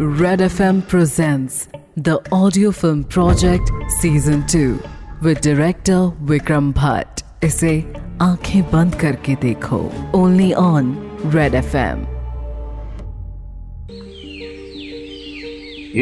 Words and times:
Red 0.00 0.40
FM 0.40 0.76
presents 0.90 1.54
the 2.06 2.12
audio 2.32 2.70
film 2.70 3.02
project 3.04 3.70
season 4.00 4.44
2 4.46 4.76
with 5.22 5.40
director 5.40 6.12
Vikram 6.28 6.72
Bhatt. 6.72 7.22
इसे 7.44 7.84
आँखें 8.22 8.62
बंद 8.62 8.94
करके 8.94 9.34
देखो। 9.34 9.92
ओनली 10.14 10.52
ऑन 10.52 10.96
रेड 11.26 11.54
एफएम 11.54 11.98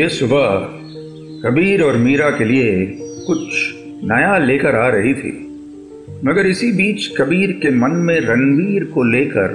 ये 0.00 0.08
सुबह 0.08 0.46
कबीर 1.48 1.82
और 1.82 1.96
मीरा 1.96 2.30
के 2.30 2.44
लिए 2.44 2.86
कुछ 3.00 3.48
नया 4.04 4.38
लेकर 4.38 4.74
आ 4.76 4.88
रही 4.88 5.14
थी। 5.14 5.32
मगर 6.24 6.46
इसी 6.46 6.72
बीच 6.72 7.16
कबीर 7.18 7.52
के 7.52 7.70
मन 7.70 7.90
में 7.90 8.20
रणवीर 8.20 8.84
को 8.84 9.02
लेकर 9.02 9.48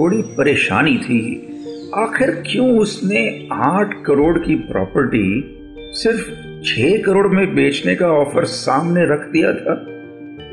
थोड़ी 0.00 0.22
परेशानी 0.22 0.98
थी। 0.98 1.46
आखिर 1.94 2.30
क्यों 2.30 2.78
उसने 2.78 3.48
आठ 3.52 3.94
करोड़ 4.06 4.38
की 4.38 4.54
प्रॉपर्टी 4.54 5.56
सिर्फ़ 5.78 6.26
छह 6.62 7.02
करोड़ 7.02 7.28
में 7.28 7.54
बेचने 7.54 7.94
का 7.94 8.06
ऑफ़र 8.06 8.44
सामने 8.44 9.04
रख 9.04 9.28
दिया 9.28 9.52
था? 9.52 9.86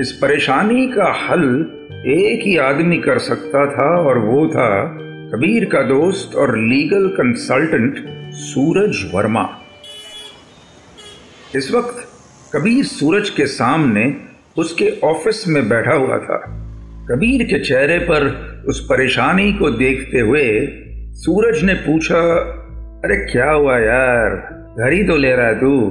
इस 0.01 0.11
परेशानी 0.11 0.87
का 0.87 1.27
हल 1.29 1.65
एक 2.07 2.39
ही 2.43 2.57
आदमी 2.57 2.97
कर 2.97 3.19
सकता 3.19 3.65
था 3.65 4.01
और 4.01 4.17
वो 4.17 4.47
था 4.47 4.85
कबीर 5.33 5.65
का 5.65 5.81
दोस्त 5.81 6.35
और 6.35 6.57
लीगल 6.57 7.07
कंसल्टेंट 7.07 8.05
सूरज 8.33 9.11
वर्मा। 9.13 9.49
इस 11.55 11.71
वक्त 11.71 12.07
कबीर 12.55 12.83
सूरज 12.83 13.29
के 13.29 13.45
सामने 13.45 14.15
उसके 14.57 14.99
ऑफ़िस 15.03 15.47
में 15.47 15.69
बैठा 15.69 15.93
हुआ 15.93 16.17
था। 16.17 16.37
कबीर 17.11 17.43
के 17.43 17.59
चेहरे 17.59 17.99
पर 17.99 18.47
उस 18.67 18.85
परेशानी 18.85 19.53
को 19.53 19.71
देखते 19.71 20.19
हुए 20.19 20.83
सूरज 21.17 21.63
ने 21.63 21.73
पूछा, 21.73 22.19
अरे 23.05 23.15
क्या 23.15 23.51
हुआ 23.51 23.77
यार? 23.77 24.29
घर 24.79 24.91
ही 24.91 25.03
तो 25.03 25.15
ले 25.15 25.35
रहा 25.35 25.47
है 25.47 25.59
तू। 25.59 25.81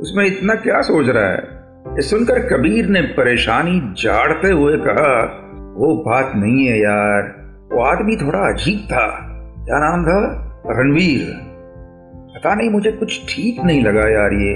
उसमें 0.00 0.26
इतना 0.26 0.54
क्या 0.54 0.80
सोच 0.80 1.06
रहा 1.08 1.28
है? 1.28 1.38
ये 1.96 2.02
सुनकर 2.02 2.38
कबीर 2.38 2.86
ने 2.86 3.00
परेशानी 3.00 3.94
जाड़ते 4.02 4.50
हुए 4.50 4.76
कहा, 4.76 5.24
वो 5.76 5.96
बात 5.96 6.32
नहीं 6.36 6.66
है 6.66 6.78
यार। 6.78 7.22
वो 7.72 7.82
आदमी 7.82 8.16
थोड़ा 8.16 8.38
अजीब 8.38 8.78
था। 8.92 9.08
क्या 9.64 9.78
नाम 9.78 10.04
था? 10.04 10.20
रणवीर। 10.66 11.32
पता 12.34 12.54
नहीं 12.54 12.70
मुझे 12.70 12.92
कुछ 12.92 13.34
ठीक 13.34 13.64
नहीं 13.64 13.84
लगा 13.84 14.08
यार 14.08 14.32
ये। 14.32 14.54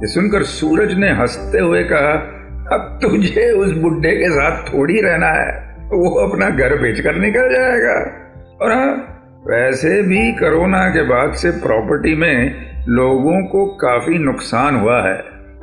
ये 0.00 0.06
सुनकर 0.06 0.42
सूरज 0.42 0.94
ने 0.94 1.10
हँसते 1.10 1.58
हुए 1.58 1.84
कहा, 1.84 2.12
अब 2.76 2.98
तुझे 3.02 3.52
उस 3.52 3.72
बुढ़े 3.72 4.16
के 4.16 4.30
साथ 4.30 4.74
थोड़ी 4.74 5.00
रहना 5.00 5.28
है। 5.28 5.76
वो 5.84 6.28
अपना 6.28 6.50
घर 6.50 6.82
बेचकर 6.82 7.14
निकल 7.14 7.54
जाएगा। 7.54 8.12
और 8.62 8.72
हाँ 8.72 9.08
वैसे 9.42 9.90
भी 10.02 10.20
कोरोना 10.32 10.88
के 10.88 11.02
बाद 11.02 11.32
से 11.34 11.50
प्रॉपर्टी 11.50 12.14
में 12.14 12.84
लोगों 12.88 13.40
को 13.46 13.64
काफ़ी 13.76 14.18
नुकसान 14.18 14.76
हुआ 14.76 15.00
है, 15.02 15.16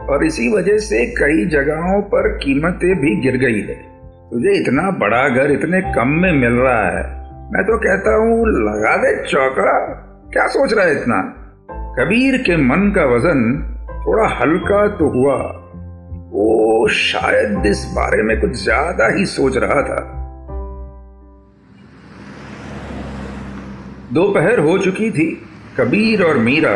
और 0.10 0.26
इसी 0.26 0.48
वजह 0.54 0.78
से 0.78 1.06
कई 1.16 1.46
जगहों 1.46 2.02
पर 2.02 2.28
कीमतें 2.38 2.96
भी 2.96 3.16
गिर 3.22 3.38
गई 3.38 3.62
है। 3.62 3.76
तुझे 4.32 4.58
इतना 4.62 4.90
बड़ा 5.00 5.28
घर 5.30 5.52
इतने 5.52 5.82
कम 5.96 6.08
में 6.08 6.32
मिल 6.32 6.54
रहा 6.54 6.84
है, 6.88 7.04
मैं 7.54 7.64
तो 7.64 7.78
कहता 7.78 8.16
हूँ, 8.16 8.48
लगा 8.48 8.96
दे 8.98 9.16
चौका 9.26 9.78
क्या 10.34 10.48
सोच 10.48 10.74
रहा 10.74 10.86
है 10.86 10.92
इतना? 10.92 11.22
कबीर 12.00 12.38
के 12.38 12.58
मन 12.58 12.92
का 12.96 13.06
वज़न 13.06 13.42
थोड़ा 14.06 14.28
हल्का 14.36 14.88
तो 14.98 15.10
हुआ। 15.10 15.42
वो 16.32 16.88
शायद 16.88 17.66
इस 17.66 17.86
बारे 17.96 18.24
में 18.24 18.40
कुछ 18.42 18.64
ज़्यादा 18.64 19.08
ही 19.18 19.26
सोच 19.26 19.58
रहा 19.58 19.82
था। 19.82 20.00
दोपहर 24.14 24.60
हो 24.60 24.78
चुकी 24.78 25.10
थी। 25.12 25.26
कबीर 25.78 26.22
और 26.24 26.38
मीरा 26.38 26.72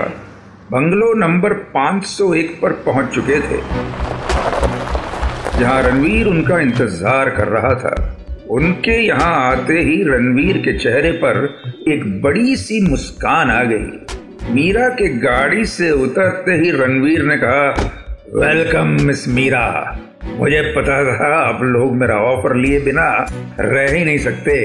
बंगलो 0.72 1.14
नंबर 1.14 1.54
501 1.74 2.52
पर 2.62 2.72
पहुँच 2.86 3.14
चुके 3.16 3.40
थे। 3.42 3.62
जहाँ 5.60 5.82
रणवीर 5.84 6.28
उनका 6.28 6.60
इंतज़ार 6.60 7.30
कर 7.30 7.48
रहा 7.48 7.74
था, 7.76 7.96
उनके 8.50 9.00
यहाँ 9.00 9.34
आते 9.52 9.80
ही 9.80 10.02
रणवीर 10.04 10.58
के 10.58 10.78
चेहरे 10.80 11.12
पर 11.24 11.44
एक 11.88 12.22
बड़ी 12.22 12.56
सी 12.56 12.82
मुस्कान 12.82 13.52
आ 13.52 13.64
गई। 13.64 14.54
मीरा 14.54 14.88
के 14.92 15.08
गाड़ी 15.20 15.66
से 15.66 15.92
उतरते 16.04 16.52
ही 16.54 16.72
रणवीर 16.72 17.24
ने 17.24 17.38
कहा, 17.38 17.70
वेलकम, 18.36 18.98
मिस 19.02 19.28
मीरा। 19.28 19.68
मुझे 20.38 20.62
पता 20.76 21.04
था 21.08 21.36
आप 21.38 21.64
लोग 21.64 21.96
मेरा 21.96 22.16
ऑफ़र 22.26 22.56
लिए 22.56 22.80
बिना 22.80 23.10
रह 23.60 23.94
ही 23.94 24.04
नहीं 24.06 24.18
सकते। 24.18 24.56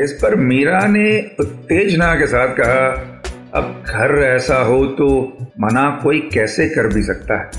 इस 0.00 0.12
पर 0.12 0.34
मीरा 0.34 0.86
ने 0.86 1.30
उत्तेजना 1.40 2.14
के 2.14 2.26
साथ 2.26 2.48
कहा, 2.48 3.06
अब 3.54 3.84
घर 3.86 4.22
ऐसा 4.22 4.56
हो 4.56 4.84
तो 4.86 5.38
मना 5.60 6.00
कोई 6.02 6.20
कैसे 6.34 6.68
कर 6.68 6.86
भी 6.86 7.02
सकता 7.02 7.40
है? 7.40 7.50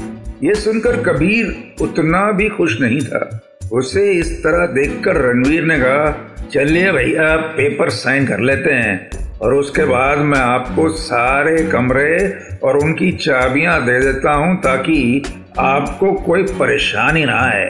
ये 0.43 0.53
सुनकर 0.55 1.03
कबीर 1.03 1.75
उतना 1.81 2.31
भी 2.31 2.49
खुश 2.49 2.81
नहीं 2.81 3.01
था। 3.01 3.41
उसे 3.73 4.11
इस 4.11 4.39
तरह 4.39 4.65
देखकर 4.65 5.15
रणवीर 5.15 5.63
ने 5.63 5.79
कहा, 5.79 6.29
चलिए 6.53 6.91
भैया, 6.91 7.35
पेपर 7.37 7.89
साइन 7.89 8.27
कर 8.27 8.39
लेते 8.39 8.71
हैं 8.71 9.09
और 9.39 9.53
उसके 9.53 9.85
बाद 9.85 10.17
मैं 10.17 10.39
आपको 10.39 10.89
सारे 10.89 11.63
कमरे 11.63 12.39
और 12.63 12.77
उनकी 12.77 13.11
चाबियाँ 13.11 13.85
दे 13.85 13.99
देता 13.99 14.31
हूँ 14.31 14.61
ताकि 14.61 15.23
आपको 15.59 16.13
कोई 16.13 16.43
परेशानी 16.43 17.25
ना 17.25 17.39
आए। 17.39 17.69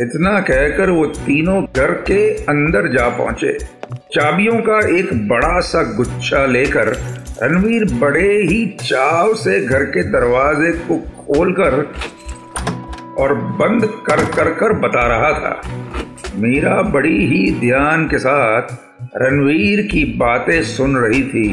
इतना 0.00 0.38
कहकर 0.40 0.90
वो 0.90 1.04
तीनों 1.06 1.62
घर 1.64 1.90
के 2.02 2.22
अंदर 2.44 2.86
जा 2.92 3.08
पहुँचे। 3.08 3.52
चाबियों 4.14 4.58
का 4.60 4.78
एक 4.98 5.12
बड़ा 5.28 5.58
सा 5.60 5.82
गुच्छा 5.96 6.44
लेकर 6.46 6.88
रणवीर 7.42 7.84
बड़े 7.94 8.28
ही 8.42 8.64
चाव 8.82 9.34
से 9.34 9.60
घर 9.60 9.84
के 9.84 10.02
दरवाजे 10.12 10.72
को 10.78 10.96
खोलकर 11.18 11.76
और 13.18 13.34
बंद 13.34 13.86
कर 14.06 14.24
कर 14.26 14.52
कर 14.54 14.72
बता 14.78 15.06
रहा 15.06 15.32
था। 15.32 15.60
मीरा 16.36 16.80
बड़ी 16.82 17.26
ही 17.26 17.50
ध्यान 17.60 18.08
के 18.08 18.18
साथ 18.18 18.76
रणवीर 19.16 19.86
की 19.86 20.04
बातें 20.18 20.62
सुन 20.64 20.96
रही 20.96 21.22
थी, 21.22 21.48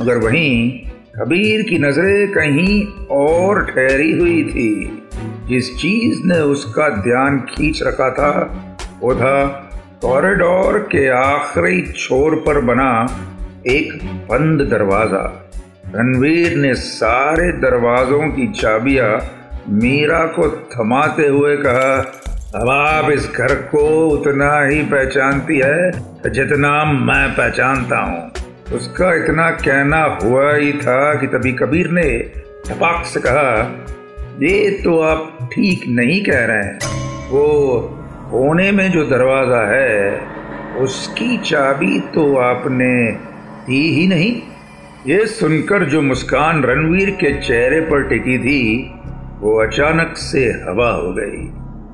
मगर 0.00 0.16
वहीं 0.18 0.70
कबीर 1.16 1.62
की 1.62 1.78
नज़रें 1.78 2.28
कहीं 2.32 2.84
और 3.16 3.64
ठहरी 3.66 4.12
हुई 4.12 4.42
थी। 4.44 4.97
जिस 5.48 5.74
चीज़ 5.76 6.20
ने 6.26 6.38
उसका 6.46 6.88
ध्यान 7.02 7.38
खींच 7.50 7.82
रखा 7.82 8.10
था, 8.10 8.32
वो 9.00 9.14
था 9.14 9.46
कॉरिडोर 10.02 10.78
के 10.92 11.06
आखिरी 11.10 11.80
छोर 11.92 12.34
पर 12.46 12.60
बना 12.64 12.90
एक 13.66 13.92
बंद 14.30 14.62
दरवाज़ा। 14.70 15.24
रणवीर 15.94 16.56
ने 16.56 16.74
सारे 16.74 17.50
दरवाजों 17.60 18.28
की 18.30 18.46
चाबियाँ 18.52 19.10
मीरा 19.72 20.24
को 20.36 20.48
थमाते 20.72 21.26
हुए 21.26 21.56
कहा, 21.56 21.96
अब 22.54 22.68
आप 22.70 23.10
इस 23.10 23.28
घर 23.28 23.54
को 23.70 23.86
उतना 24.08 24.52
ही 24.62 24.82
पहचानती 24.84 25.58
है 25.58 25.90
जितना 26.30 26.72
मैं 26.84 27.28
पहचानता 27.32 27.98
हूँ। 28.00 28.76
उसका 28.76 29.12
इतना 29.14 29.50
कहना 29.58 30.02
हुआ 30.22 30.52
ही 30.54 30.72
था 30.78 31.14
कि 31.20 31.26
तभी 31.26 31.52
कबीर 31.54 31.90
ने 31.90 32.08
धपाक 32.66 33.04
से 33.06 33.20
कहा, 33.20 33.52
ये 34.42 34.70
तो 34.84 34.98
आप 35.00 35.37
ठीक 35.52 35.84
नहीं 35.88 36.24
कह 36.24 36.44
रहे 36.44 36.56
हैं। 36.56 36.78
वो 37.28 37.78
कोने 38.30 38.72
में 38.72 38.90
जो 38.90 39.04
दरवाज़ा 39.04 39.76
है, 39.76 40.20
उसकी 40.76 41.36
चाबी 41.38 42.00
तो 42.00 42.36
आपने 42.36 43.12
दी 43.66 43.94
ही 43.94 44.06
नहीं। 44.06 44.42
ये 45.06 45.26
सुनकर 45.26 45.84
जो 45.84 46.02
मुस्कान 46.02 46.62
रणवीर 46.62 47.10
के 47.10 47.40
चेहरे 47.40 47.80
पर 47.80 48.02
टिकी 48.02 48.38
थी, 48.38 48.92
वो 49.40 49.62
अचानक 49.62 50.16
से 50.16 50.44
हवा 50.44 50.90
हो 50.90 51.12
गई। 51.12 51.46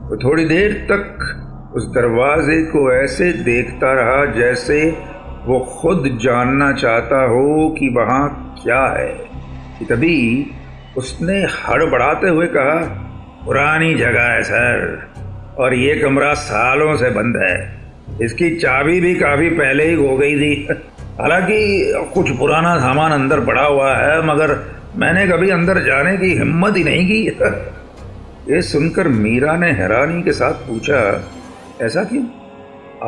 वो 0.08 0.16
थोड़ी 0.16 0.44
देर 0.44 0.72
तक 0.72 1.72
उस 1.76 1.86
दरवाजे 1.86 2.62
को 2.62 2.92
ऐसे 2.92 3.32
देखता 3.32 3.92
रहा 3.92 4.24
जैसे 4.24 4.98
वो 5.46 5.78
खुद 5.80 6.18
जानना 6.22 6.72
चाहता 6.72 7.24
हो 7.24 7.76
कि 7.78 7.88
वहाँ 7.88 8.54
क्या 8.62 8.86
है। 8.86 9.34
कि 9.78 9.84
तभी 9.84 10.50
उसने 10.96 11.38
हड़बड़ाते 11.40 12.28
हुए 12.28 12.46
कहा 12.46 13.03
पुरानी 13.44 13.94
जगह 13.94 14.22
है, 14.22 14.42
सर। 14.42 15.08
और 15.58 15.74
ये 15.74 15.94
कमरा 15.94 16.34
सालों 16.34 16.96
से 16.96 17.10
बंद 17.10 17.36
है। 17.36 17.78
इसकी 18.22 18.50
चाबी 18.56 19.00
भी 19.00 19.14
काफ़ी 19.14 19.50
पहले 19.50 19.84
ही 19.84 19.94
हो 19.94 20.16
गई 20.16 20.40
थी। 20.40 20.68
हालाँकि 21.20 21.92
कुछ 22.14 22.30
पुराना 22.30 22.78
सामान 22.78 23.12
अंदर 23.12 23.40
पड़ा 23.40 23.62
हुआ 23.62 23.96
है, 23.96 24.26
मगर 24.26 24.74
मैंने 24.96 25.26
कभी 25.26 25.50
अंदर 25.50 25.78
जाने 25.78 26.16
की 26.16 26.34
हिम्मत 26.34 26.76
ही 26.76 26.84
नहीं 26.84 27.06
की। 27.06 27.26
ये 28.54 28.62
सुनकर 28.62 29.08
मीरा 29.08 29.56
ने 29.56 29.70
हैरानी 29.70 30.22
के 30.22 30.32
साथ 30.32 30.52
पूछा, 30.52 31.24
ऐसा 31.82 32.04
क्यों? 32.04 32.24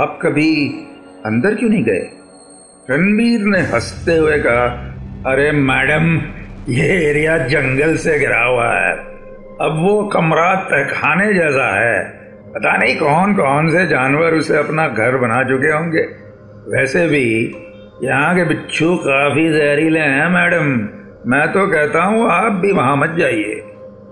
आप 0.03 0.19
कभी 0.23 0.69
अंदर 1.27 1.55
क्यों 1.55 1.71
नहीं 1.71 1.85
गए? 1.85 2.09
रणबीर 2.91 3.41
ने 3.41 3.61
हँसते 3.61 4.17
हुए 4.17 4.39
कहा, 4.39 4.95
अरे 5.27 5.53
मैडम, 5.53 6.21
ये 6.73 7.11
एरिया 7.11 7.39
जंगल 7.39 7.97
से 7.97 8.19
घिरा 8.19 8.45
हुआ 8.45 8.75
है। 8.75 9.16
अब 9.61 9.79
वो 9.79 10.05
कमरा 10.05 10.55
तहखाने 10.55 11.35
जैसा 11.35 11.81
है। 11.81 12.03
पता 12.55 12.77
नहीं 12.77 12.97
कौन 12.97 13.35
कौन 13.35 13.71
से 13.71 13.87
जानवर 13.87 14.35
उसे 14.35 14.57
अपना 14.57 14.89
घर 14.89 15.17
बना 15.17 15.43
चुके 15.43 15.69
होंगे। 15.69 16.03
वैसे 16.69 17.07
भी 17.07 17.57
यहाँ 18.03 18.37
के 18.37 18.45
बिच्छू 18.45 18.97
काफ़ी 18.97 19.53
जहरीले 19.53 20.01
हैं, 20.01 20.29
मैडम। 20.29 20.67
मैं 21.31 21.53
तो 21.53 21.67
कहता 21.67 22.03
हूँ, 22.03 22.31
आप 22.31 22.53
भी 22.53 22.73
वहाँ 22.73 22.97
मत 22.97 23.17
जाइए। 23.19 23.63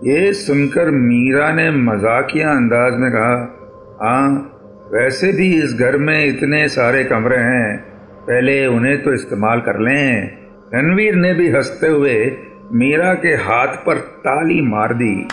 ये 0.04 0.32
सुनकर 0.32 0.90
मीरा 0.90 1.52
ने 1.52 1.70
मजाकिया 1.70 2.50
अंदाज 2.50 2.92
में 2.92 3.10
कहा 3.10 3.60
हाँ 4.02 4.50
वैसे 4.92 5.32
भी 5.32 5.62
इस 5.62 5.76
घर 5.80 5.96
में 5.96 6.24
इतने 6.24 6.68
सारे 6.68 7.04
कमरे 7.04 7.36
हैं। 7.36 7.76
पहले 8.22 8.66
उन्हें 8.66 9.02
तो 9.02 9.12
इस्तेमाल 9.12 9.60
कर 9.60 9.80
लें। 9.80 10.30
रणवीर 10.74 11.14
ने 11.14 11.34
भी 11.34 11.50
हँसते 11.50 11.86
हुए 11.86 12.14
मीरा 12.72 13.12
के 13.14 13.28
हाथ 13.28 13.74
पर 13.86 13.98
ताली 13.98 14.60
मार 14.60 14.92
दी, 14.94 15.28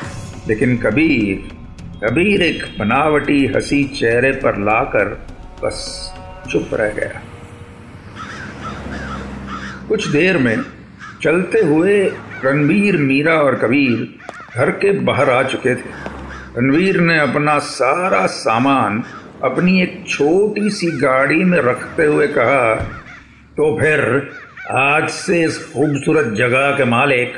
लेकिन 0.48 0.78
कबीर 0.78 1.50
कबीर 2.04 2.42
एक 2.42 2.64
बनावटी, 2.80 3.46
हँसी 3.46 3.84
चेहरे 3.84 4.32
पर 4.32 4.58
लाकर 4.58 5.08
बस 5.64 5.80
चुप 6.50 6.70
रह 6.74 6.90
गया। 6.90 7.22
कुछ 9.88 10.08
देर 10.08 10.38
में 10.38 10.58
चलते 11.24 11.60
हुए 11.60 12.04
रणवीर 12.44 12.98
मीरा 12.98 13.34
और 13.34 13.56
कबीर 13.56 14.08
घर 14.56 14.72
के 14.72 14.92
बाहर 15.00 15.30
आ 15.30 15.42
चुके 15.44 15.76
थे। 15.76 15.90
रणवीर 16.58 17.00
ने 17.00 17.20
अपना 17.20 17.58
सारा 17.60 18.26
सामान 18.26 19.04
अपनी 19.44 19.82
एक 19.82 20.04
छोटी 20.08 20.70
सी 20.70 20.92
गाड़ी 20.92 21.44
में 21.44 21.60
रखते 21.60 22.06
हुए 22.06 22.28
कहा 22.28 22.74
तो 23.58 23.76
फिर 23.80 24.02
आज 24.72 25.08
से 25.10 25.42
इस 25.44 25.58
खूबसूरत 25.74 26.26
जगह 26.34 26.70
के 26.72 26.84
मालिक 26.84 27.34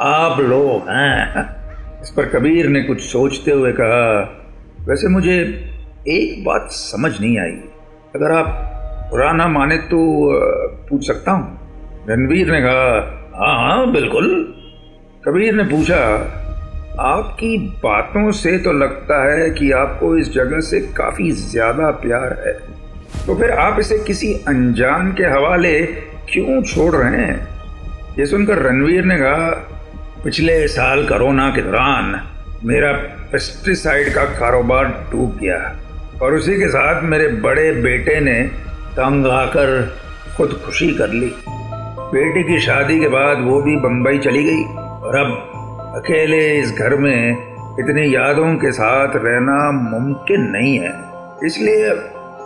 आप 0.00 0.38
लोग 0.40 0.88
हैं। 0.88 1.42
इस 2.02 2.10
पर 2.10 2.28
कबीर 2.28 2.68
ने 2.68 2.82
कुछ 2.82 3.00
सोचते 3.02 3.50
हुए 3.50 3.72
कहा, 3.72 4.20
वैसे 4.88 5.08
मुझे 5.08 5.36
एक 6.08 6.44
बात 6.44 6.68
समझ 6.70 7.10
नहीं 7.20 7.38
आई। 7.38 7.52
अगर 8.16 8.32
आप 8.32 8.46
पुराना 9.10 9.48
माने 9.48 9.76
तो 9.76 10.00
पूछ 10.88 11.06
सकता 11.06 11.32
हूँ? 11.32 12.06
रणवीर 12.08 12.52
ने 12.52 12.60
कहा 12.60 13.36
हाँ 13.36 13.54
हाँ 13.58 13.92
बिल्कुल। 13.92 14.32
कबीर 15.24 15.54
ने 15.54 15.64
पूछा, 15.64 16.02
आपकी 17.02 17.56
बातों 17.84 18.30
से 18.32 18.58
तो 18.58 18.72
लगता 18.72 19.22
है 19.24 19.50
कि 19.50 19.70
आपको 19.76 20.16
इस 20.16 20.32
जगह 20.32 20.60
से 20.60 20.80
काफ़ी 20.96 21.30
ज़्यादा 21.30 21.90
प्यार 22.00 22.38
है। 22.46 22.58
तो 23.26 23.34
फिर 23.34 23.50
आप 23.50 23.80
इसे 23.80 23.98
किसी 23.98 24.34
अनजान 24.48 25.12
के 25.12 25.24
हवाले 25.26 25.80
क्यों 26.32 26.62
छोड़ 26.62 26.94
रहे 26.96 27.20
हैं? 27.20 27.48
ये 28.18 28.26
सुनकर 28.26 28.58
रणवीर 28.58 29.04
ने 29.04 29.16
कहा, 29.16 29.48
पिछले 30.24 30.68
साल 30.68 31.06
कोरोना 31.06 31.50
के 31.50 31.62
दौरान 31.62 32.20
मेरा 32.64 32.92
पेस्टिसाइड 33.32 34.14
का 34.14 34.24
कारोबार 34.24 34.84
डूब 35.12 35.38
गया 35.42 35.76
और 36.22 36.34
उसी 36.34 36.56
के 36.56 36.68
साथ 36.68 37.02
मेरे 37.02 37.28
बड़े 37.28 37.72
बेटे 37.72 38.20
ने 38.20 38.42
तंग 38.92 39.26
आकर 39.26 39.96
खुदकुशी 40.36 40.94
कर 40.94 41.08
ली। 41.08 41.32
बेटी 42.12 42.42
की 42.42 42.60
शादी 42.60 43.00
के 43.00 43.08
बाद 43.08 43.40
वो 43.40 43.62
भी 43.62 43.76
बम्बई 43.76 44.18
चली 44.18 44.44
गई 44.44 44.64
और 44.64 45.16
अब 45.16 45.30
अकेले 45.96 46.58
इस 46.58 46.72
घर 46.72 46.96
में 46.96 47.32
इतनी 47.80 48.14
यादों 48.14 48.54
के 48.54 48.72
साथ 48.72 49.08
रहना 49.14 49.70
मुमकिन 49.70 50.40
नहीं 50.40 50.78
है। 50.78 50.92
इसलिए 51.46 51.88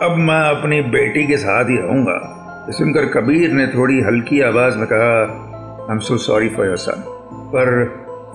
अब 0.03 0.15
मैं 0.19 0.41
अपनी 0.51 0.81
बेटी 0.81 1.27
के 1.27 1.37
साथ 1.37 1.65
ही 1.65 1.77
रहूँगा। 1.77 2.42
सुनकर 2.71 3.05
कबीर 3.05 3.53
ने 3.53 3.67
थोड़ी 3.67 4.01
हल्की 4.01 4.41
आवाज़ 4.41 4.77
में 4.79 4.87
कहा 4.93 5.15
I 5.83 5.93
am 5.93 5.99
so 5.99 6.17
sorry 6.17 6.49
for 6.49 6.67
your 6.67 6.77
son 6.77 7.03
पर 7.55 7.85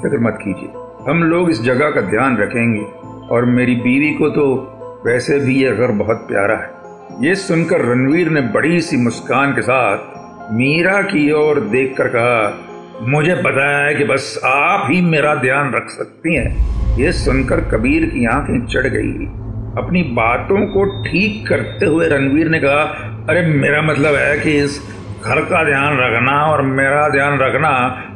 फ़िक्र 0.02 0.18
मत 0.18 0.38
कीजिए। 0.42 0.70
हम 1.10 1.24
लोग 1.24 1.50
इस 1.50 1.62
जगह 1.62 1.90
का 1.90 2.02
ध्यान 2.02 2.38
रखेंगे, 2.38 2.82
और 3.30 3.46
मेरी 3.46 3.76
बीवी 3.76 4.12
को 4.14 4.30
तो 4.30 4.46
वैसे 5.06 5.40
भी 5.40 5.64
यह 5.64 5.72
घर 5.72 5.92
बहुत 5.92 6.18
प्यारा 6.18 6.56
है। 6.56 7.26
ये 7.28 7.36
सुनकर 7.36 7.82
रणवीर 7.82 8.30
ने 8.30 8.42
बड़ी 8.42 8.82
सी 8.82 8.98
मुस्कान 8.98 9.54
के 9.54 9.62
साथ 9.62 10.52
मीरा 10.54 11.02
की 11.02 11.32
ओर 11.32 11.60
देखकर 11.60 12.08
कहा, 12.08 12.54
मुझे 13.02 13.36
पता 13.36 13.86
है 13.86 13.96
कि 13.96 14.04
बस 14.04 14.40
आप 14.46 14.88
ही 14.92 15.02
मेरा 15.02 15.36
ध्यान 15.36 15.74
रख 15.74 15.90
सकती 15.90 16.36
हैं। 16.36 16.98
ये 16.98 17.12
सुनकर 17.12 17.62
कबीर 17.62 18.06
की 18.06 18.26
आँखें 18.26 18.66
चढ़ 18.66 18.88
गई। 18.88 19.26
अपनी 19.84 20.04
बातों 20.04 20.66
को 20.68 20.86
ठीक 21.04 21.48
करते 21.48 21.86
हुए 21.86 22.08
रणवीर 22.08 22.48
ने 22.48 22.60
कहा 22.60 23.07
अरे 23.30 23.42
मेरा 23.42 23.82
मतलब 23.82 24.16
है 24.16 24.40
कि 24.40 24.52
इस 24.58 24.80
घर 25.24 25.40
का 25.46 25.64
ध्यान 25.64 25.98
रखना 25.98 26.36
और 26.46 26.62
मेरा 26.62 27.08
ध्यान 27.10 27.38
रखना 27.40 27.72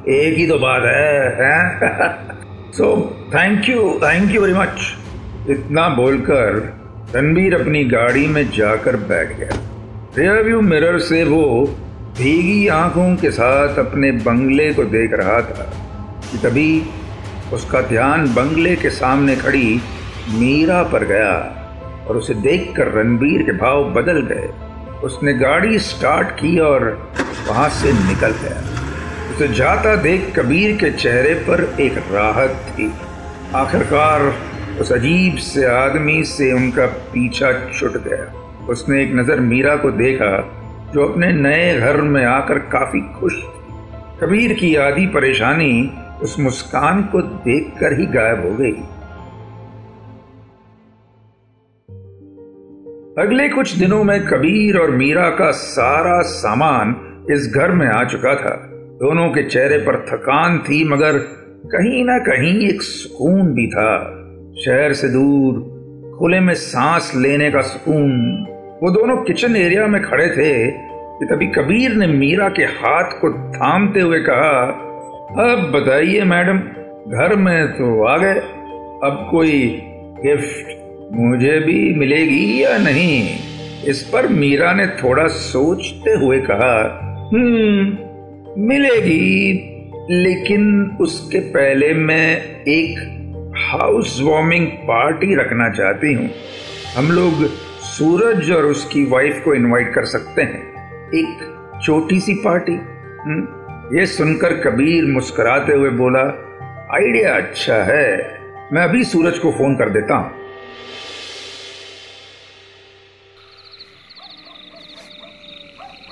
एक 0.09 0.37
ही 0.37 0.45
तो 0.47 0.59
बात 0.59 0.83
है 0.85 2.71
so 2.71 2.87
thank 3.33 3.69
you 3.69 3.99
thank 4.03 4.31
you 4.31 4.41
very 4.41 4.53
much 4.53 4.95
इतना 5.49 5.89
बोलकर 5.89 6.61
रणबीर 7.15 7.59
अपनी 7.61 7.83
गाड़ी 7.85 8.25
में 8.27 8.49
जाकर 8.51 8.95
बैठ 8.95 9.35
गया। 9.37 9.59
रियर 10.17 10.43
व्यू 10.43 10.61
मिरर 10.61 10.99
से 10.99 11.23
वो 11.23 11.43
भीगी 12.17 12.67
आँखों 12.67 13.15
के 13.15 13.31
साथ 13.31 13.79
अपने 13.79 14.11
बंगले 14.11 14.73
को 14.73 14.83
देख 14.95 15.13
रहा 15.13 15.41
था 15.41 15.69
कि 16.31 16.37
तभी 16.37 16.69
उसका 17.53 17.81
ध्यान 17.81 18.27
बंगले 18.33 18.75
के 18.75 18.89
सामने 18.89 19.35
खड़ी 19.35 19.81
मीरा 20.33 20.83
पर 20.83 21.05
गया 21.05 21.37
और 22.07 22.17
उसे 22.17 22.33
देखकर 22.33 22.91
रणबीर 22.99 23.43
के 23.43 23.51
भाव 23.51 23.93
बदल 23.93 24.21
गए। 24.33 24.49
उसने 25.03 25.33
गाड़ी 25.33 25.79
स्टार्ट 25.79 26.27
की 26.31 26.57
और 26.59 26.83
वहाँ 27.47 27.69
से 27.69 27.91
निकल 27.93 28.31
गया। 28.31 28.59
उसे 29.31 29.47
जाता 29.47 29.95
देख 29.95 30.33
कबीर 30.39 30.75
के 30.77 30.91
चेहरे 30.91 31.33
पर 31.33 31.63
एक 31.81 31.97
राहत 32.11 32.49
थी। 32.49 32.91
आखिरकार 33.55 34.21
उस 34.81 34.91
अजीब 34.91 35.37
से 35.37 35.65
आदमी 35.65 36.23
से 36.23 36.51
उनका 36.53 36.85
पीछा 36.85 37.51
छुट 37.69 37.97
गया। 38.03 38.31
उसने 38.69 39.01
एक 39.03 39.13
नज़र 39.15 39.39
मीरा 39.39 39.75
को 39.75 39.91
देखा, 39.91 40.37
जो 40.93 41.07
अपने 41.07 41.31
नए 41.31 41.79
घर 41.79 42.01
में 42.01 42.25
आकर 42.25 42.59
काफ़ी 42.59 43.01
खुश 43.19 43.33
थी। 43.33 43.61
कबीर 44.21 44.53
की 44.53 44.75
आधी 44.75 45.07
परेशानी 45.07 45.91
उस 46.21 46.39
मुस्कान 46.39 47.01
को 47.03 47.21
देखकर 47.21 47.99
ही 47.99 48.05
गायब 48.05 48.45
हो 48.45 48.53
गई। 48.53 48.75
अगले 53.19 53.49
कुछ 53.49 53.71
दिनों 53.71 54.03
में 54.03 54.25
कबीर 54.25 54.77
और 54.77 54.91
मीरा 54.91 55.29
का 55.29 55.51
सारा 55.51 56.21
सामान 56.21 56.95
इस 57.31 57.53
घर 57.55 57.71
में 57.71 57.87
आ 57.87 58.03
चुका 58.03 58.35
था। 58.35 58.55
दोनों 59.01 59.29
के 59.29 59.43
चेहरे 59.43 59.77
पर 59.77 59.95
थकान 59.95 60.59
थी, 60.59 60.83
मगर 60.89 61.17
कहीं 61.65 62.05
ना 62.05 62.17
कहीं 62.17 62.69
एक 62.69 62.81
सुकून 62.81 63.53
भी 63.53 63.67
था। 63.67 63.97
शहर 64.65 64.93
से 64.93 65.09
दूर, 65.09 65.59
खुले 66.19 66.39
में 66.39 66.53
सांस 66.53 67.11
लेने 67.15 67.51
का 67.51 67.61
सुकून। 67.61 68.45
वो 68.83 68.91
दोनों 68.91 69.17
किचन 69.17 69.55
एरिया 69.55 69.87
में 69.87 70.01
खड़े 70.01 70.27
थे 70.29 70.71
कि 70.71 71.25
तभी 71.25 71.47
कबीर 71.47 71.91
ने 71.91 72.07
मीरा 72.07 72.49
के 72.49 72.63
हाथ 72.63 73.19
को 73.21 73.33
थामते 73.49 73.99
हुए 73.99 74.19
कहा, 74.19 74.61
अब 75.51 75.71
बताइए 75.71 76.23
मैडम, 76.23 76.59
घर 77.17 77.35
में 77.35 77.67
तो 77.67 78.03
आ 78.03 78.17
गए। 78.17 78.39
अब 79.03 79.27
कोई 79.31 79.81
गिफ्ट 80.25 80.80
मुझे 81.13 81.59
भी 81.59 81.93
मिलेगी 81.93 82.63
या 82.63 82.77
नहीं? 82.77 83.37
इस 83.85 84.09
पर 84.13 84.27
मीरा 84.27 84.73
ने 84.73 84.87
थोड़ा 84.87 85.27
सोचते 85.27 86.11
हुए 86.11 86.39
कहा 86.39 86.75
हम्म 87.33 87.97
मिलेगी 88.61 89.67
लेकिन 90.09 90.91
उसके 91.01 91.39
पहले 91.39 91.93
मैं 91.93 92.37
एक 92.61 92.99
हाउस 93.57 94.19
वार्मिंग 94.23 94.67
पार्टी 94.67 95.35
रखना 95.35 95.69
चाहती 95.69 96.13
हूँ। 96.13 96.29
हम 96.95 97.11
लोग 97.11 97.45
सूरज 97.81 98.51
और 98.51 98.65
उसकी 98.65 99.05
वाइफ 99.05 99.41
को 99.45 99.53
इनवाइट 99.53 99.93
कर 99.93 100.05
सकते 100.05 100.41
हैं। 100.41 100.61
एक 101.09 101.55
छोटी 101.83 102.19
सी 102.19 102.33
पार्टी। 102.33 102.73
हम्म, 103.21 103.99
ये 103.99 104.05
सुनकर 104.05 104.53
कबीर 104.53 105.05
मुस्कुराते 105.05 105.73
हुए 105.73 105.89
बोला 105.89 106.23
आइडिया 106.93 107.35
अच्छा 107.35 107.75
है। 107.75 108.39
मैं 108.73 108.81
अभी 108.81 109.03
सूरज 109.03 109.39
को 109.39 109.51
फ़ोन 109.51 109.75
कर 109.75 109.89
देता 109.89 110.15
हूँ। 110.15 110.40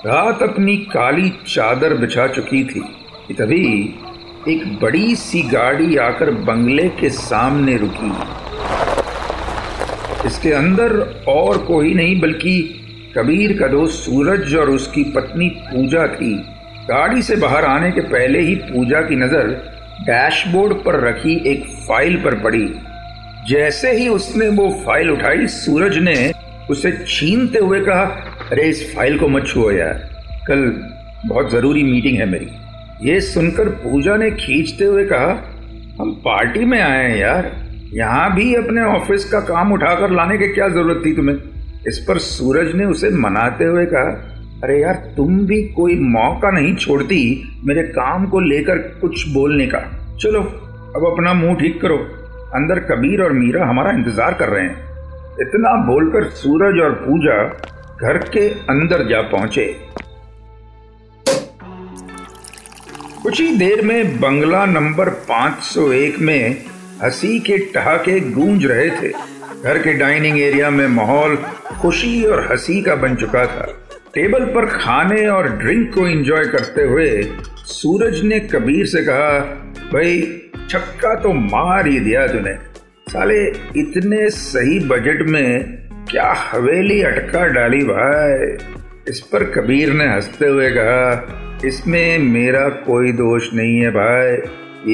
रात 0.06 0.42
अपनी 0.42 0.76
काली 0.92 1.28
चादर 1.46 1.94
बिछा 1.94 2.26
चुकी 2.26 2.62
थी 2.64 2.80
कि 3.26 3.34
तभी 3.34 3.64
एक 4.48 4.62
बड़ी 4.82 5.16
सी 5.16 5.42
गाड़ी 5.42 5.96
आकर 5.96 6.30
बंगले 6.44 6.88
के 7.00 7.10
सामने 7.10 7.76
रुकी। 7.76 8.10
इसके 10.26 10.52
अंदर 10.52 11.24
और 11.28 11.58
कोई 11.58 11.92
नहीं, 11.94 12.20
बल्कि 12.20 13.12
कबीर 13.18 13.58
का 13.58 13.66
दोस्त 13.66 14.04
सूरज 14.04 14.54
और 14.54 14.70
उसकी 14.70 15.04
पत्नी 15.12 15.48
पूजा 15.66 16.06
थी। 16.06 16.34
गाड़ी 16.88 17.22
से 17.22 17.36
बाहर 17.36 17.64
आने 17.64 17.92
के 17.92 18.00
पहले 18.08 18.40
ही 18.40 18.54
पूजा 18.64 19.02
की 19.02 19.16
नज़र 19.16 19.52
डैशबोर्ड 20.02 20.84
पर 20.84 21.00
रखी 21.00 21.40
एक 21.46 21.66
फ़ाइल 21.88 22.16
पर 22.16 22.40
पड़ी। 22.42 22.66
जैसे 23.48 23.92
ही 23.92 24.08
उसने 24.08 24.48
वो 24.48 24.70
फ़ाइल 24.86 25.10
उठाई, 25.10 25.46
सूरज 25.46 25.98
ने 25.98 26.32
उसे 26.70 26.92
छीनते 27.08 27.58
हुए 27.58 27.80
कहा, 27.80 28.02
अरे, 28.52 28.62
इस 28.62 28.94
फ़ाइल 28.94 29.18
को 29.18 29.28
मत 29.28 29.46
छुओ 29.46 29.70
यार। 29.70 29.94
कल 30.48 30.82
बहुत 31.26 31.50
ज़रूरी 31.50 31.82
मीटिंग 31.82 32.18
है 32.18 32.30
मेरी। 32.30 32.48
ये 33.10 33.20
सुनकर 33.20 33.68
पूजा 33.68 34.16
ने 34.16 34.30
खींचते 34.30 34.84
हुए 34.84 35.04
कहा, 35.04 35.32
हम 36.00 36.12
पार्टी 36.24 36.64
में 36.64 36.80
आए 36.80 37.10
हैं 37.10 37.18
यार। 37.18 37.50
यहाँ 37.94 38.34
भी 38.34 38.54
अपने 38.54 38.82
ऑफ़िस 38.82 39.24
का 39.24 39.40
काम 39.40 39.72
उठाकर 39.72 40.10
लाने 40.10 40.38
की 40.38 40.48
क्या 40.48 40.68
ज़रूरत 40.68 41.02
थी 41.06 41.16
तुम्हें? 41.16 41.36
इस 41.88 42.04
पर 42.08 42.18
सूरज 42.18 42.74
ने 42.74 42.84
उसे 42.84 43.10
मनाते 43.10 43.64
हुए 43.64 43.86
कहा, 43.86 44.36
अरे 44.64 44.82
यार, 44.82 44.94
तुम 45.16 45.38
भी 45.38 45.62
कोई 45.62 45.94
मौका 45.94 46.50
नहीं 46.50 46.74
छोड़ती 46.76 47.48
मेरे 47.64 47.82
काम 47.82 48.26
को 48.26 48.40
लेकर 48.40 48.78
कुछ 48.78 49.28
बोलने 49.28 49.66
का। 49.66 49.78
चलो, 50.20 50.40
अब 50.96 51.12
अपना 51.12 51.34
मुँह 51.34 51.54
ठीक 51.54 51.80
करो। 51.80 51.96
अंदर 52.54 52.78
कबीर 52.78 53.22
और 53.22 53.32
मीरा 53.32 53.66
हमारा 53.66 53.90
इंतज़ार 53.90 54.34
कर 54.34 54.48
रहे 54.48 54.64
हैं। 54.64 54.89
इतना 55.40 55.86
बोलकर 55.86 56.24
सूरज 56.24 56.80
और 56.80 56.92
पूजा 56.92 57.44
घर 58.02 58.18
के 58.18 58.48
अंदर 58.48 59.08
जा 59.08 59.22
पहुँचे। 59.22 59.76
कुछ 63.22 63.40
ही 63.40 63.56
देर 63.56 63.84
में 63.84 64.20
बंगला 64.20 64.66
नंबर 64.66 65.08
501 65.08 66.18
में 66.18 66.64
हँसी 67.02 67.40
के 67.40 67.58
ठहाके 67.58 68.20
गूंज 68.20 68.66
रहे 68.66 68.90
थे। 68.90 69.12
घर 69.64 69.78
के 69.78 69.92
डाइनिंग 69.92 70.40
एरिया 70.40 70.70
में 70.70 70.88
माहौल 70.88 71.36
खुशी 71.80 72.24
और 72.24 72.46
हँसी 72.50 72.82
का 72.82 72.94
बन 72.94 73.14
चुका 73.14 73.46
था। 73.46 73.66
टेबल 74.14 74.44
पर 74.44 74.66
खाने 74.66 75.26
और 75.26 75.48
ड्रिंक 75.48 75.94
को 75.94 76.06
एंजॉय 76.06 76.44
करते 76.44 76.82
हुए 76.82 77.22
सूरज 77.56 78.24
ने 78.24 78.40
कबीर 78.40 78.86
से 78.86 79.02
कहा, 79.02 79.38
भाई, 79.92 80.22
छक्का 80.70 81.14
तो 81.14 81.32
मार 81.32 81.86
ही 81.86 82.00
दिया 82.00 82.26
तूने। 82.26 82.69
साले, 83.10 83.46
इतने 83.76 84.30
सही 84.30 84.78
बजट 84.78 85.26
में 85.28 85.78
क्या 86.10 86.34
हवेली 86.52 87.02
अटका 87.02 87.46
डाली 87.46 87.82
भाई? 87.82 88.56
इस 89.08 89.20
पर 89.20 89.44
कबीर 89.44 89.92
ने 89.92 90.04
हँसते 90.04 90.46
हुए 90.46 90.70
कहा, 90.70 91.28
इसमें 91.64 92.18
मेरा 92.18 92.68
कोई 92.68 93.12
दोष 93.12 93.54
नहीं 93.54 93.78
है 93.78 93.90
भाई। 93.90 94.36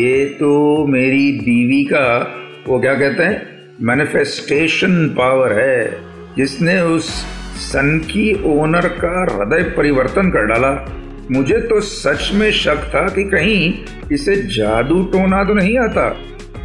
ये 0.01 0.25
तो 0.25 0.87
मेरी 0.87 1.33
बीवी 1.33 1.85
का, 1.85 2.35
वो 2.69 2.81
क्या 2.81 2.95
कहते 2.95 3.23
हैं 3.23 3.47
मैनिफेस्टेशन 3.83 5.09
पावर 5.09 5.53
है, 5.53 5.99
जिसने 6.37 6.81
उस 6.81 7.09
सन 7.57 7.99
की 7.99 8.43
ओनर 8.45 8.89
का 8.89 9.23
हृदय 9.23 9.71
परिवर्तन 9.71 10.31
कर 10.31 10.47
डाला। 10.47 10.93
मुझे 11.31 11.59
तो 11.59 11.81
सच 11.81 12.31
में 12.35 12.51
शक 12.51 12.77
था 12.77 13.09
कि 13.09 13.25
कहीं 13.25 13.75
इसे 14.13 14.37
जादू 14.37 15.03
टोना 15.03 15.45
तो 15.45 15.55
नहीं 15.55 15.79
आता। 15.79 16.17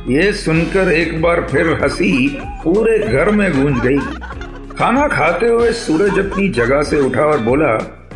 ये 0.10 0.32
सुनकर 0.34 0.92
एक 0.92 1.22
बार 1.22 1.42
फिर 1.52 1.68
हँसी 1.82 2.38
पूरे 2.64 2.98
घर 3.00 3.30
में 3.32 3.52
गूंज 3.52 3.80
गई। 3.80 3.98
खाना 4.78 5.08
खाते 5.08 5.48
हुए 5.48 5.72
सूरज 5.72 6.20
अपनी 6.20 6.48
जगह 6.50 6.82
से 6.84 7.00
उठा 7.00 7.26
और 7.26 7.40
बोला, 7.40 7.76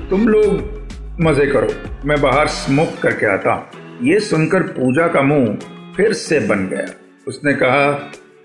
तुम 0.10 0.28
लोग 0.28 1.20
मज़े 1.22 1.46
करो, 1.46 1.68
मैं 2.06 2.20
बाहर 2.22 2.48
स्मोक 2.48 2.98
करके 3.04 3.26
आता 3.26 3.54
हूँ। 3.54 4.08
ये 4.08 4.20
सुनकर 4.20 4.64
पूजा 4.70 5.08
का 5.08 5.22
मुँह 5.22 5.58
फिर 5.98 6.14
से 6.14 6.40
बन 6.40 6.68
गया। 6.68 6.86
उसने 7.28 7.54
कहा, 7.54 7.92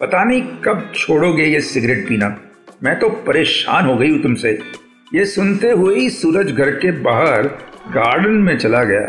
पता 0.00 0.24
नहीं 0.24 0.42
कब 0.42 0.92
छोड़ोगे 0.94 1.44
ये 1.44 1.60
सिगरेट 1.60 2.08
पीना? 2.08 2.36
मैं 2.82 2.98
तो 3.00 3.08
परेशान 3.08 3.86
हो 3.86 3.96
गई 3.96 4.10
हूँ 4.10 4.22
तुमसे। 4.22 4.58
ये 5.14 5.24
सुनते 5.24 5.70
हुए 5.70 5.94
ही 5.94 6.10
सूरज 6.10 6.52
घर 6.52 6.70
के 6.70 6.90
बाहर 7.02 7.46
गार्डन 7.88 8.32
में 8.32 8.56
चला 8.58 8.84
गया। 8.84 9.06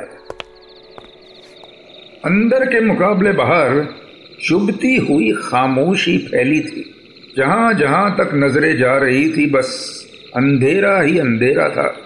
अंदर 2.25 2.65
के 2.65 2.79
मुकाबले 2.79 3.31
बाहर 3.31 4.00
चुभती 4.43 4.97
हुई 4.97 5.31
खामोशी 5.31 6.17
फैली 6.17 6.59
थी। 6.59 6.95
जहाँ 7.37 7.73
जहाँ 7.73 8.15
तक 8.15 8.29
नज़रें 8.33 8.77
जा 8.77 8.97
रही 8.97 9.29
थी, 9.29 9.45
बस 9.45 10.01
अंधेरा 10.35 11.01
ही 11.01 11.19
अंधेरा 11.19 11.69
था। 11.69 11.97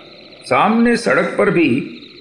सामने 0.45 0.97
सड़क 0.97 1.35
पर 1.37 1.49
भी 1.49 1.69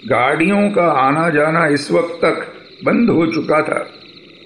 गाड़ियों 0.07 0.71
का 0.71 0.87
आना 0.87 1.31
जाना 1.31 1.67
इस 1.67 1.91
वक्त 1.91 2.15
तक 2.25 2.47
बंद 2.85 3.11
हो 3.11 3.27
चुका 3.27 3.63
था। 3.63 3.89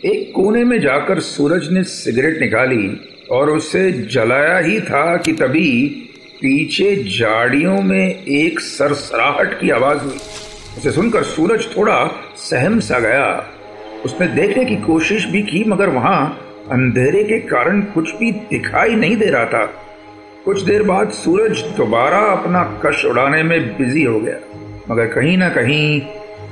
एक 0.04 0.32
कोने 0.34 0.64
में 0.64 0.80
जाकर 0.80 1.20
सूरज 1.20 1.72
ने 1.72 1.82
सिगरेट 1.82 2.40
निकाली 2.40 3.00
और 3.30 3.50
उसे 3.50 3.92
जलाया 3.92 4.58
ही 4.58 4.80
था 4.80 5.16
कि 5.16 5.32
तभी 5.32 5.88
पीछे 6.40 7.04
झाड़ियों 7.18 7.82
में 7.82 8.24
एक 8.24 8.60
सरसराहट 8.60 9.60
की 9.60 9.70
आवाज़ 9.70 9.98
हुई। 9.98 10.18
उसे 10.78 10.90
सुनकर 10.90 11.22
सूरज 11.22 11.76
थोड़ा 11.76 12.10
सहम 12.36 12.80
सा 12.80 12.98
गया। 12.98 13.54
उसने 14.04 14.26
देखने 14.28 14.64
की 14.64 14.76
कोशिश 14.76 15.24
भी 15.26 15.42
की, 15.42 15.64
मगर 15.64 15.88
वहाँ 15.88 16.20
अंधेरे 16.72 17.22
के 17.24 17.38
कारण 17.40 17.80
कुछ 17.92 18.14
भी 18.16 18.30
दिखाई 18.50 18.94
नहीं 18.94 19.16
दे 19.16 19.26
रहा 19.26 19.44
था। 19.44 19.64
कुछ 20.44 20.60
देर 20.62 20.82
बाद 20.82 21.10
सूरज 21.12 21.62
दोबारा 21.76 22.18
अपना 22.32 22.62
कश 22.84 23.04
उड़ाने 23.04 23.42
में 23.42 23.76
बिज़ी 23.78 24.02
हो 24.04 24.18
गया, 24.20 24.36
मगर 24.90 25.06
कहीं 25.06 25.36
ना 25.38 25.48
कहीं 25.48 26.00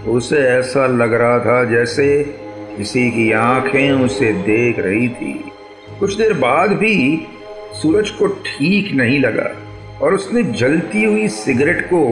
उसे 0.07 0.39
ऐसा 0.39 0.87
लग 0.87 1.13
रहा 1.13 1.39
था 1.39 1.63
जैसे 1.65 2.07
किसी 2.77 3.11
की 3.11 3.31
आँखें 3.33 3.93
उसे 4.05 4.33
देख 4.43 4.79
रही 4.79 5.09
थी। 5.09 5.33
कुछ 6.01 6.15
देर 6.15 6.33
बाद 6.39 6.73
भी 6.73 6.97
सूरज 7.75 8.11
को 8.11 8.27
ठीक 8.27 8.93
नहीं 8.95 9.19
लगा, 9.21 9.51
और 10.03 10.15
उसने 10.15 10.43
जलती 10.53 11.05
हुई 11.05 11.29
सिगरेट 11.29 11.85
को 11.85 12.03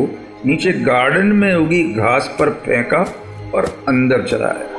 नीचे 0.47 0.73
गार्डन 0.83 1.27
में 1.33 1.55
उगी 1.55 1.83
घास 1.85 2.35
पर 2.39 2.51
फेंका 2.65 3.05
और 3.55 3.65
अंदर 3.89 4.23
चला 4.23 4.47
आया। 4.47 4.74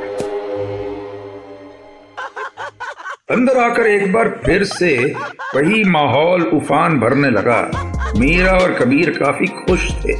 अंदर 3.31 3.57
आकर 3.57 3.87
एक 3.87 4.13
बार 4.13 4.41
फिर 4.45 4.63
से 4.63 5.13
वही 5.55 5.83
माहौल 5.83 6.41
उफान 6.41 6.99
भरने 6.99 7.29
लगा। 7.29 7.71
मीरा 8.17 8.51
और 8.51 8.73
कबीर 8.73 9.09
काफ़ी 9.09 9.47
खुश 9.47 10.05
थे। 10.05 10.11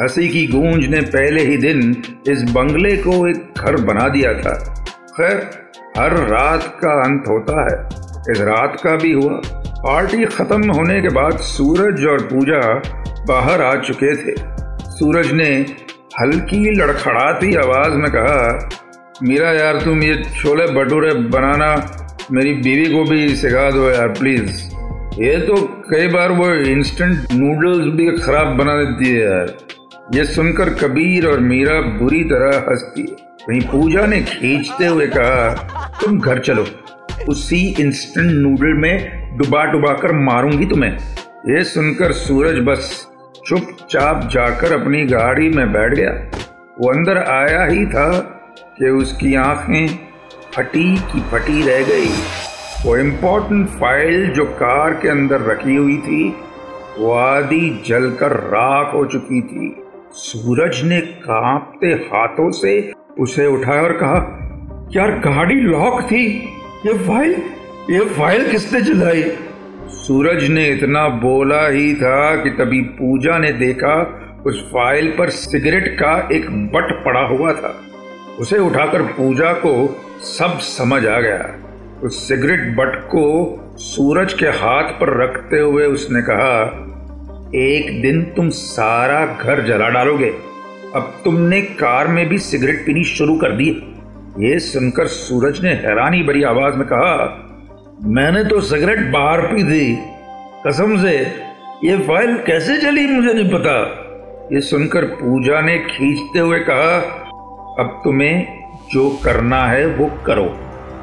हँसी 0.00 0.28
की 0.28 0.46
गूंज 0.46 0.86
ने 0.86 1.00
पहले 1.00 1.40
ही 1.40 1.56
दिन 1.56 2.02
इस 2.28 2.42
बंगले 2.42 2.96
को 2.96 3.28
एक 3.28 3.54
घर 3.58 3.76
बना 3.76 4.08
दिया 4.08 4.34
था। 4.34 4.84
खैर, 5.16 5.50
हर 5.98 6.12
रात 6.12 6.78
का 6.82 7.04
अंत 7.04 7.24
होता 7.28 7.62
है। 7.62 7.86
इस 8.32 8.40
रात 8.40 8.80
का 8.84 8.96
भी 8.96 9.12
हुआ। 9.12 9.40
पार्टी 9.68 10.24
खत्म 10.24 10.70
होने 10.70 11.02
के 11.02 11.08
बाद 11.08 11.38
सूरज 11.38 12.04
और 12.04 12.22
पूजा 12.22 12.82
बाहर 13.28 13.62
आ 13.62 13.76
चुके 13.76 14.16
थे। 14.16 14.34
सूरज 14.90 15.32
ने 15.32 15.66
हल्की 16.20 16.70
लड़खड़ाती 16.70 17.54
आवाज़ 17.54 17.92
में 17.92 18.10
कहा, 18.10 18.68
मीरा 19.22 19.52
यार, 19.52 19.76
तुम 19.76 20.02
ये 20.02 20.22
छोले 20.42 20.66
भटूरे 20.66 21.14
बनाना 21.14 21.95
मेरी 22.32 22.52
बीवी 22.52 22.84
को 22.92 23.02
भी 23.04 23.28
सिखा 23.36 23.70
दो 23.70 23.88
यार 23.90 24.08
प्लीज़ 24.08 24.62
ये 25.22 25.36
तो 25.40 25.56
कई 25.90 26.06
बार 26.06 26.32
वो 26.32 26.48
इंस्टेंट 26.70 27.32
नूडल्स 27.32 27.92
भी 27.96 28.06
खराब 28.18 28.46
बना 28.56 28.72
देती 28.74 29.10
है 29.10 29.20
यार। 29.20 29.52
ये 30.14 30.24
सुनकर 30.24 30.70
कबीर 30.74 31.26
और 31.26 31.40
मीरा 31.40 31.80
बुरी 31.98 32.22
तरह 32.24 32.56
हंसती 32.68 33.02
वहीं 33.48 33.60
पूजा 33.62 34.06
ने 34.06 34.20
खींचते 34.22 34.86
हुए 34.86 35.06
कहा, 35.06 35.92
तुम 36.00 36.18
घर 36.20 36.38
चलो। 36.38 36.66
उसी 37.28 37.60
इंस्टेंट 37.80 38.30
नूडल 38.30 38.72
में 38.74 39.36
डुबा 39.38 39.64
डुबा 39.64 39.92
कर 39.92 40.12
मारूँगी 40.22 40.66
तुम्हें। 40.66 40.92
ये 41.48 41.62
सुनकर 41.64 42.12
सूरज 42.12 42.58
बस 42.64 43.06
चुपचाप 43.46 44.28
जाकर 44.32 44.80
अपनी 44.80 45.04
गाड़ी 45.04 45.48
में 45.48 45.72
बैठ 45.72 45.94
गया। 45.94 46.10
वो 46.80 46.90
अंदर 46.90 47.18
आया 47.18 47.64
ही 47.64 47.86
था 47.86 48.08
कि 48.78 48.90
उसकी 48.92 49.34
आँखें 49.34 50.05
फटी 50.56 50.96
की 50.96 51.20
फटी 51.20 51.62
रह 51.62 51.82
गई। 51.84 52.08
वो 52.86 52.96
इम्पोर्टेंट 52.96 53.68
फ़ाइल 53.68 54.30
जो 54.30 54.44
कार 54.44 54.92
के 54.92 55.08
अंदर 55.08 55.40
रखी 55.40 55.76
हुई 55.76 55.96
थी, 55.96 56.36
वो 56.98 57.12
आधी 57.12 57.82
जलकर 57.86 58.32
राख 58.32 58.94
हो 58.94 59.06
चुकी 59.06 59.40
थी। 59.40 59.82
सूरज 60.12 60.82
ने 60.84 61.00
कांपते 61.00 61.86
हाथों 61.86 62.50
से 62.50 62.92
उसे 63.20 63.46
उठाया 63.46 63.82
और 63.82 63.92
कहा, 63.92 64.16
यार, 64.92 65.10
गाड़ी 65.10 65.54
लॉक 65.54 66.02
थी। 66.02 66.26
ये 66.86 66.94
फ़ाइल 66.98 67.42
ये 67.90 68.00
फ़ाइल 68.00 68.50
किसने 68.50 68.80
जलाई? 68.80 69.22
सूरज 69.88 70.50
ने 70.50 70.68
इतना 70.68 71.08
बोला 71.08 71.68
ही 71.68 71.94
था 71.94 72.44
कि 72.44 72.50
तभी 72.50 72.80
पूजा 72.80 73.38
ने 73.38 73.52
देखा, 73.52 74.20
उस 74.46 74.70
फ़ाइल 74.72 75.14
पर 75.18 75.30
सिगरेट 75.30 75.88
का 75.88 76.28
एक 76.32 76.50
बट 76.50 77.04
पड़ा 77.04 77.26
हुआ 77.26 77.52
था। 77.52 77.80
उसे 78.38 78.58
उठाकर 78.58 79.02
पूजा 79.02 79.52
को 79.52 80.02
सब 80.22 80.58
समझ 80.58 81.06
आ 81.06 81.20
गया। 81.20 81.54
उस 82.04 82.26
सिगरेट 82.28 82.60
बट 82.76 82.98
को 83.04 83.24
सूरज 83.78 84.32
के 84.32 84.46
हाथ 84.58 84.90
पर 85.00 85.16
रखते 85.22 85.58
हुए 85.58 85.84
उसने 85.86 86.22
कहा, 86.22 86.62
एक 87.54 88.00
दिन 88.02 88.22
तुम 88.36 88.48
सारा 88.48 89.24
घर 89.26 89.64
जला 89.66 89.88
डालोगे। 89.88 90.30
अब 90.94 91.12
तुमने 91.24 91.60
कार 91.60 92.08
में 92.08 92.26
भी 92.28 92.38
सिगरेट 92.38 92.84
पीनी 92.86 93.04
शुरू 93.04 93.36
कर 93.36 93.52
दी 93.52 93.68
ये 94.40 94.58
सुनकर 94.58 95.06
सूरज 95.06 95.60
ने 95.64 95.70
हैरानी 95.74 96.22
भरी 96.22 96.42
आवाज़ 96.42 96.74
में 96.74 96.86
कहा, 96.86 97.14
मैंने 98.04 98.44
तो 98.44 98.60
सिगरेट 98.60 99.06
बाहर 99.12 99.40
पी 99.46 99.62
थी 99.64 99.96
कसम 100.66 100.96
से, 101.02 101.16
ये 101.84 101.98
फ़ाइल 101.98 102.36
कैसे 102.38 102.76
चली 102.78 103.06
मुझे 103.06 103.32
नहीं 103.32 103.48
पता? 103.50 103.78
ये 104.52 104.60
सुनकर 104.60 105.04
पूजा 105.14 105.60
ने 105.60 105.78
खींचते 105.78 106.38
हुए 106.38 106.58
कहा, 106.60 106.96
अब 107.80 108.00
तुम्हें 108.04 108.65
जो 108.92 109.08
करना 109.24 109.62
है 109.66 109.86
वो 109.86 110.06
करो। 110.26 110.44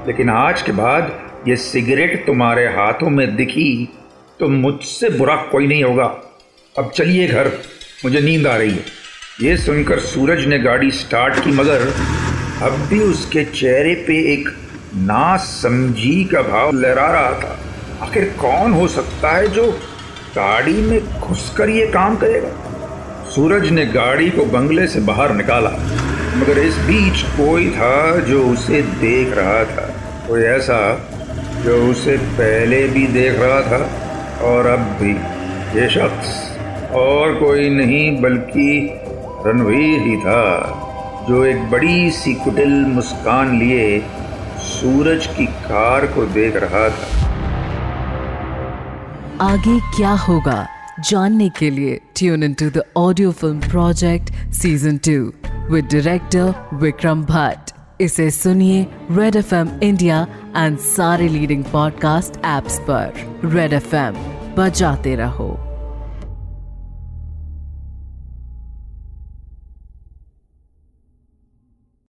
लेकिन 0.08 0.30
आज 0.30 0.62
के 0.62 0.72
बाद 0.72 1.12
ये 1.48 1.56
सिगरेट 1.56 2.26
तुम्हारे 2.26 2.66
हाथों 2.68 3.10
में 3.10 3.36
दिखी 3.36 3.90
तो 4.40 4.48
मुझसे 4.50 5.10
बुरा 5.10 5.36
कोई 5.52 5.68
नहीं 5.68 5.84
होगा। 5.84 6.06
अब 6.76 6.92
चलिए 6.96 7.28
घर, 7.28 7.52
मुझे 8.06 8.22
नींद 8.22 8.48
आ 8.48 8.56
रही 8.58 8.72
है। 8.72 8.84
ये 9.42 9.58
सुनकर 9.58 10.00
सूरज 10.00 10.46
ने 10.46 10.60
गाड़ी 10.60 10.92
स्टार्ट 10.92 11.44
की, 11.44 11.52
मगर 11.52 11.82
अब 12.62 12.80
भी 12.90 13.00
उसके 13.00 13.44
चेहरे 13.44 13.94
पे 14.08 14.18
एक 14.34 14.50
ना 14.96 15.36
समझी 15.38 16.24
का 16.24 16.42
भाव 16.42 16.72
लहरा 16.72 17.08
रहा 17.12 17.32
था। 17.40 17.60
आखिर 18.02 18.34
कौन 18.42 18.74
हो 18.74 18.88
सकता 18.88 19.32
है 19.32 19.48
जो 19.48 19.72
गाड़ी 20.36 20.74
में 20.74 21.20
घुसकर 21.20 21.70
ये 21.70 21.86
काम 21.88 22.16
करेगा? 22.16 22.50
सूरज 23.30 23.70
ने 23.70 23.86
गाड़ी 23.86 24.30
को 24.30 24.46
बंगले 24.46 24.88
से 24.88 25.00
बाहर 25.00 25.34
निकाला। 25.36 25.70
मगर 26.36 26.58
इस 26.60 26.78
बीच 26.86 27.22
कोई 27.38 27.70
था 27.70 28.20
जो 28.22 28.44
उसे 28.48 28.82
देख 29.00 29.34
रहा 29.38 29.64
था। 29.66 29.86
कोई 30.28 30.42
ऐसा 30.42 30.80
जो 31.64 31.76
उसे 31.92 32.18
पहले 32.38 32.88
भी 32.88 33.06
देख 33.10 33.40
रहा 33.40 33.62
था 33.62 33.82
और 34.46 34.68
अब 34.68 34.80
भी। 35.02 35.14
ये 35.80 35.90
शख्स 35.90 36.32
और 36.96 37.34
कोई 37.36 37.70
नहीं, 37.70 38.22
बल्कि 38.22 38.70
रणवीर 39.46 40.02
ही 40.02 40.16
था, 40.18 40.44
जो 41.30 41.44
एक 41.46 41.70
बड़ी 41.72 42.12
सी 42.12 42.34
कुटिल 42.34 42.74
मुस्कान 42.88 43.58
लिए 43.60 44.00
सूरज 44.64 45.28
की 45.28 45.46
कार 45.46 46.06
को 46.08 46.26
देख 46.34 46.56
रहा 46.56 46.88
था। 46.90 47.08
आगे 49.44 49.80
क्या 49.96 50.12
होगा, 50.28 50.68
जानने 51.02 51.50
के 51.50 51.70
लिए 51.70 52.00
tune 52.16 52.44
in 52.44 52.54
to 52.54 52.70
the 52.70 52.84
audio 52.98 53.32
film 53.32 53.60
project 53.70 54.34
season 54.54 54.98
two 55.08 55.34
with 55.72 55.86
director 55.86 56.70
Vikram 56.74 57.24
Bhatt 57.24 57.72
इसे 58.02 58.32
सुनिए 58.32 58.88
red 59.12 59.36
FM 59.36 59.56
India 59.56 59.80
India 59.84 60.28
and 60.58 60.78
सारे 60.78 61.28
लीडिंग 61.28 61.64
पॉडकास्ट 61.64 62.38
एप्स 62.38 62.80
पर। 62.80 63.14
रेड 63.46 63.74
एफ़ 63.74 63.96
एम 63.96 64.14
बजाते 64.58 65.16
रहो। 65.16 65.73